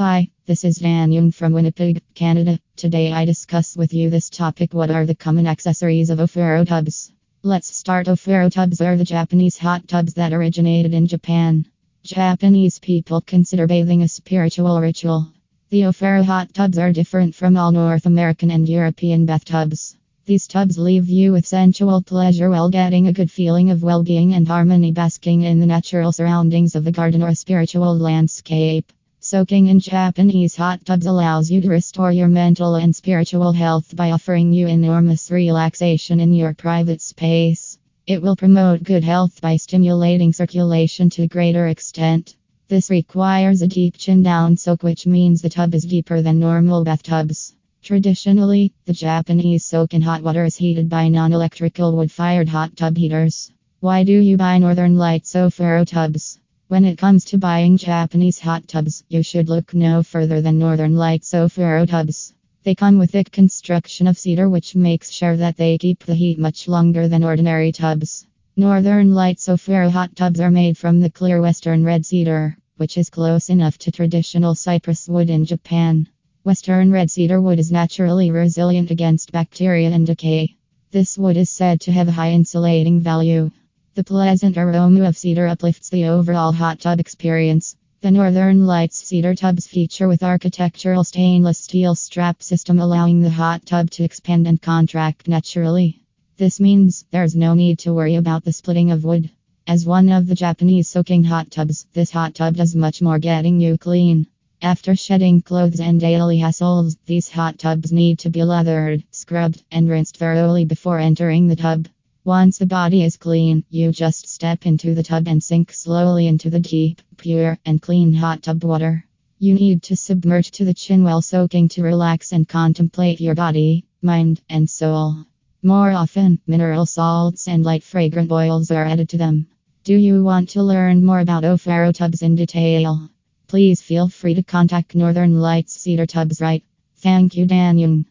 [0.00, 2.58] Hi, this is Dan Young from Winnipeg, Canada.
[2.74, 7.12] Today I discuss with you this topic what are the common accessories of Ofuro tubs.
[7.42, 11.66] Let's start Ofuro tubs are the Japanese hot tubs that originated in Japan.
[12.02, 15.30] Japanese people consider bathing a spiritual ritual.
[15.68, 19.98] The Ofuro hot tubs are different from all North American and European bathtubs.
[20.24, 24.32] These tubs leave you with sensual pleasure while getting a good feeling of well being
[24.32, 28.90] and harmony basking in the natural surroundings of a garden or spiritual landscape.
[29.32, 34.10] Soaking in Japanese hot tubs allows you to restore your mental and spiritual health by
[34.10, 37.78] offering you enormous relaxation in your private space.
[38.08, 42.34] It will promote good health by stimulating circulation to a greater extent.
[42.66, 46.82] This requires a deep chin down soak, which means the tub is deeper than normal
[46.82, 47.54] bathtubs.
[47.84, 52.76] Traditionally, the Japanese soak in hot water is heated by non electrical wood fired hot
[52.76, 53.52] tub heaters.
[53.78, 56.40] Why do you buy Northern Lights Ofuro tubs?
[56.70, 60.94] When it comes to buying Japanese hot tubs, you should look no further than Northern
[60.94, 62.32] Lights Ofuro tubs.
[62.62, 66.38] They come with thick construction of cedar which makes sure that they keep the heat
[66.38, 68.24] much longer than ordinary tubs.
[68.56, 73.10] Northern Lights Ofuro hot tubs are made from the clear western red cedar, which is
[73.10, 76.06] close enough to traditional cypress wood in Japan.
[76.44, 80.54] Western red cedar wood is naturally resilient against bacteria and decay.
[80.92, 83.50] This wood is said to have a high insulating value.
[83.96, 87.74] The pleasant aroma of cedar uplifts the overall hot tub experience.
[88.02, 93.66] The Northern Lights cedar tubs feature with architectural stainless steel strap system allowing the hot
[93.66, 96.02] tub to expand and contract naturally.
[96.36, 99.28] This means there's no need to worry about the splitting of wood.
[99.66, 103.60] As one of the Japanese soaking hot tubs, this hot tub does much more getting
[103.60, 104.28] you clean.
[104.62, 109.88] After shedding clothes and daily hassles, these hot tubs need to be lathered, scrubbed, and
[109.88, 111.88] rinsed thoroughly before entering the tub.
[112.30, 116.48] Once the body is clean, you just step into the tub and sink slowly into
[116.48, 119.04] the deep, pure, and clean hot tub water.
[119.40, 123.84] You need to submerge to the chin while soaking to relax and contemplate your body,
[124.00, 125.26] mind, and soul.
[125.60, 129.48] More often, mineral salts and light fragrant oils are added to them.
[129.82, 133.10] Do you want to learn more about Ofuro tubs in detail?
[133.48, 136.62] Please feel free to contact Northern Lights Cedar Tubs right.
[136.98, 138.04] Thank you, Dan Young.